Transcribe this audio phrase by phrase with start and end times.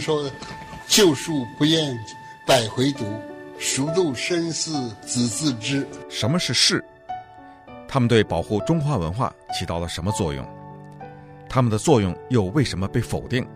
[0.00, 0.30] 说的
[0.88, 1.96] “旧书不厌
[2.46, 3.04] 百回读，
[3.58, 5.86] 熟读深思子自知”。
[6.08, 6.82] 什么是士？
[7.86, 10.44] 他们对保护中华文化起到了什么作用？
[11.48, 13.46] 他们的作用又为什么被否定？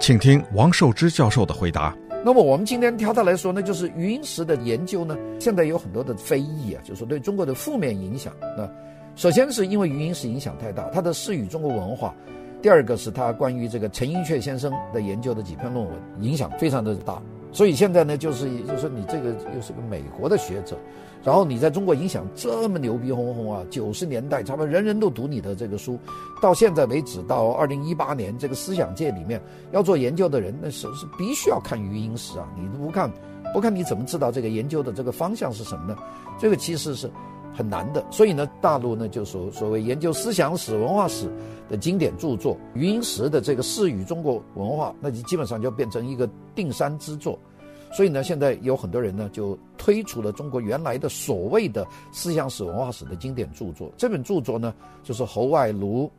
[0.00, 1.94] 请听王寿之教授的回答。
[2.24, 8.32] 那么我们今天挑它来说呢，就是余英时的研究呢，现在有很多的非议啊，就是对中国的负面影响。
[8.56, 8.68] 那
[9.14, 12.08] 首先是因为余英时影响太大，他的《士与中国文化》；
[12.64, 17.20] 第二个是他关于这个陈寅恪先生的研究的几篇论文，影响非常的大。
[17.52, 20.74] 所以现在呢，就是就是说你这个又是个美国的学者，
[21.22, 23.62] 然后你在中国影响这么牛逼哄哄啊！
[23.68, 25.98] 九十年代差不多人人都读你的这个书，
[26.40, 29.38] 到现在为止，到二零一八年，这个思想界里面
[29.70, 32.48] 要做研究的人，那是是必须要看余英时啊！
[32.58, 33.12] 你不看，
[33.52, 35.98] 不看你怎么知道这个研究的这个方向是什么呢？
[36.40, 37.10] 这个其实是。
[37.54, 41.30] 很难的，所以呢，大陆呢就所所谓研究思想史、文化史
[41.68, 47.38] 的经典著作，余英时的这个《士与中国文化》，那就基本上就变成一个定山之作。
[47.92, 53.88] 所以呢，现在有很多人呢就推出了中国原来的所谓的思想史、文化史的经典著作。
[53.96, 56.10] 这本著作呢，就是侯外庐、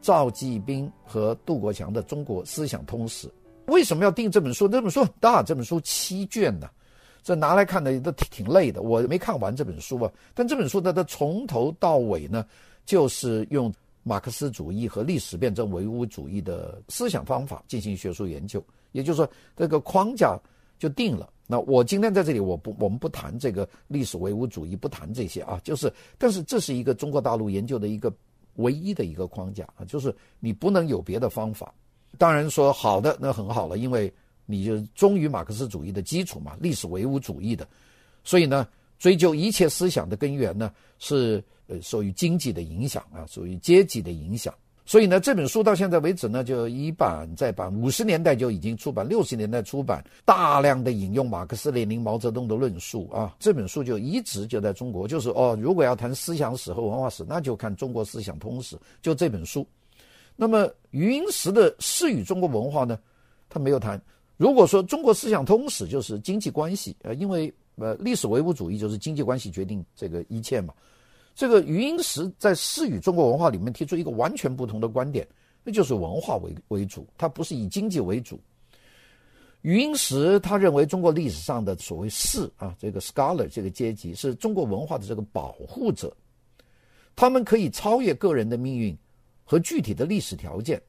[0.00, 3.26] 赵继斌和杜国强的《中国思想通史》。
[3.66, 4.68] 为什么要定这本书？
[4.68, 6.68] 这本书很大，这本书七卷呢。
[7.22, 7.98] 这拿来看的？
[8.00, 10.10] 都挺挺累的，我没看完这本书啊。
[10.34, 12.46] 但这本书呢，它从头到尾呢，
[12.86, 18.64] 就是用马克思主义和历史辩证唯物主义的思想方法进行学术研究。
[18.92, 20.38] 也就是说，这个框架
[20.78, 21.28] 就定了。
[21.46, 25.60] 那我今天在这里，我不，我们不谈这个历史唯物主义，不谈这些啊。
[25.62, 28.12] 就是，但是这是一个中国大陆研究的一个
[28.56, 31.74] 唯一的一个框架啊，就是你不能有别的方法。
[32.16, 34.12] 当然说好的，那很好了，因为。
[34.50, 37.68] 你就忠于马克思主义的基础嘛，历史唯物主义的，
[38.24, 38.66] 所以呢，
[38.98, 44.54] 追究一切思想的根源呢，是呃受于经济的影响啊，属于阶级的影响。
[44.86, 59.66] 所以呢，这本书到现在为止呢，就一版再版，五十年代就已经出版，六十年代出版，大量的引用马克思列宁、毛泽东的论述啊，这本书就一直就在中国，就是哦，如果要谈思想史和文化史，那就看《中国思想通史》，就这本书。
[60.36, 62.98] 那么余英时的《士与中国文化》呢，
[63.50, 64.00] 他没有谈。
[64.38, 70.72] 如果说中国思想通史就是经济关系，呃，因为呃历史唯物主义就是经济关系决定这个一切嘛。
[71.34, 75.26] 这个余英时在《士与中国文化》里面提出一个完全不同的观点，
[75.64, 78.40] 那就是文化为为主，它不是以经济为主。
[79.62, 86.16] 余英时他认为中国历史上的所谓士啊，这个 scholar 这个阶级是中国文化的这个保护者，
[87.16, 88.96] 他们可以超越个人的命运
[89.44, 90.80] 和具体的历史条件。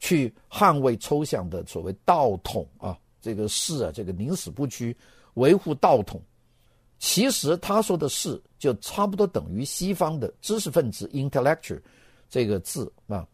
[0.00, 4.96] 去捍卫抽象的所谓道统啊，这个士啊，这个宁死不屈，
[5.34, 6.20] 维护道统。
[6.98, 11.80] 其实他说的士就差不多等于西方的知识分子 （intellectual）
[12.28, 13.26] 这个字啊。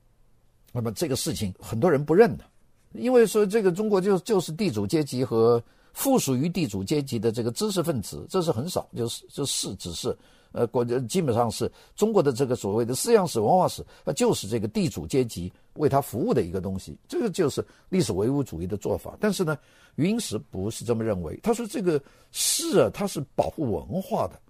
[0.72, 2.44] 那么这个事情很多人不认的，
[2.92, 5.62] 因为说这个中国就就是地主阶级和
[5.92, 10.16] 附属于地主阶级的这个知识分子，这是很少，就是就士只是。
[10.56, 19.14] 呃，国家基本上是中国的这个所谓的思想史、文化史，那就是这个地主阶级为他服务的一个东西，这个就是历史唯物主义的做法。
[19.20, 19.58] 但是呢，
[19.96, 22.00] 余英时不是这么认为，他说这个
[22.32, 24.40] 士啊，他是保护文化的，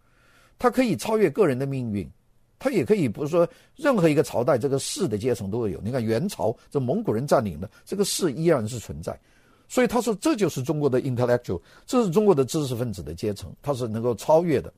[0.61, 2.09] 他可以超越个人的命运，
[2.57, 5.81] 他也可以不是说任何一个朝代这个士的阶层都会有。
[5.83, 9.19] 你看元朝这蒙古人占领的这个士依然是存在，
[9.67, 14.73] 所以他说这就是中国的 intellectual，这是中国的知识分子的阶层，他是能够超越的。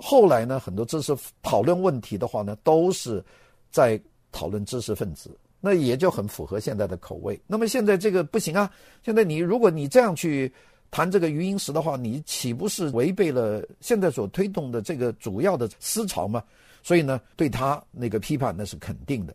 [0.00, 3.24] 后来呢，很多知识讨论问题的话呢，都是
[3.70, 4.00] 在
[4.32, 5.30] 讨论知识分子，
[5.60, 7.40] 那也就很符合现在的口味。
[7.46, 8.70] 那么现在这个不行啊！
[9.02, 10.52] 现在你如果你这样去
[10.90, 16.42] 谈这个余英时的话，你岂不是违背了现在所推动的这个主要的思潮吗？
[16.82, 19.34] 所以呢，对他那个批判那是肯定的。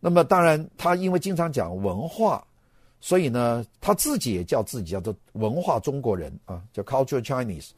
[0.00, 2.46] 那么当然，他因为经常讲文化，
[3.00, 7.70] 所以呢，他自己也叫自己叫做文化中国人啊，叫 “Culture Chinese。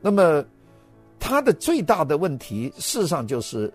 [0.00, 0.44] 那么。
[1.24, 3.72] 他的最大的问题，事实上就是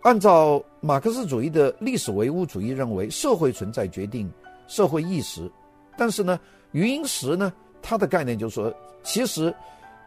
[0.00, 4.32] 按照马克思主义的历史唯物主义认为，社会存在决定
[4.66, 5.48] 社会意识。
[5.94, 6.40] 但是呢，
[6.72, 7.52] 余英时呢，
[7.82, 9.54] 他的概念就是说，其实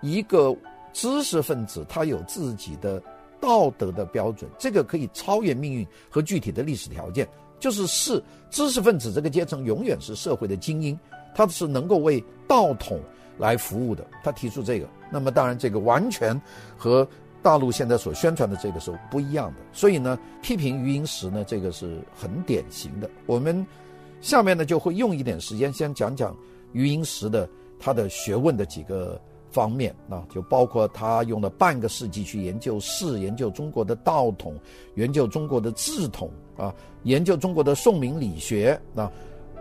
[0.01, 0.53] 一个
[0.93, 2.99] 知识分子他有自己的
[3.39, 7.27] 道德的标准，这个可以超越命运和具体的历史条件。
[7.59, 10.99] 就是是知识分子这个阶层永远是社会的精英，
[11.35, 12.99] 他是能够为道统
[13.37, 14.05] 来服务的。
[14.23, 14.87] 他提出这个。
[15.09, 16.39] 那么当然，这个完全
[16.77, 17.07] 和
[17.41, 19.61] 大陆现在所宣传的这个是不一样的。
[19.71, 23.09] 所以呢，批评余英时呢，这个是很典型的。
[23.25, 23.65] 我们
[24.19, 26.35] 下面呢就会用一点时间先讲讲
[26.73, 27.47] 余英时的
[27.79, 29.17] 他的学问的几个
[29.49, 34.59] 方面啊，就包括他用了半个世纪去研究士，研究中国的道统，
[34.95, 39.09] 研究中国的治统啊，研究中国的宋明理学啊。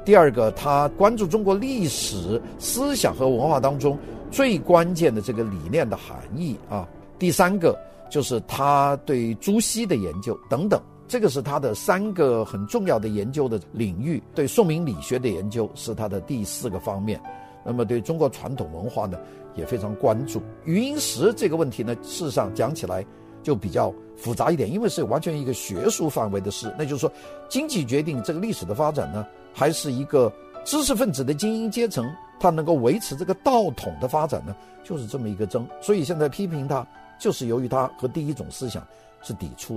[0.06, 3.99] 第二个，他关注中国历史思想和文化当中
[4.31, 6.88] 最关键的这个理念的含义啊。
[7.19, 7.76] 第三个
[8.08, 14.23] 就是他对朱熹的研究等等，这个是他的三个很重要的研究的领域。
[14.32, 17.20] 对宋明理学的研究是他的第四个方面。
[17.64, 19.19] 那么对中国传统文化呢，
[19.56, 20.41] 也非常关注。
[20.64, 23.05] 余英时这个问题呢，事实上讲起来
[23.43, 26.73] 就比较复杂一点，因为是完全一个学术范围的事。
[26.79, 27.11] 那就是说，
[27.49, 29.26] 经济决定这个历史的发展呢，
[29.58, 30.31] 还是一个
[30.67, 32.06] 知识分子的精英阶层，
[32.38, 34.55] 他能够维持这个道统的发展呢，
[34.85, 35.67] 就是这么一个争。
[35.81, 36.87] 所以现在批评他，
[37.19, 38.87] 就是由于他和第一种思想
[39.23, 39.75] 是抵触。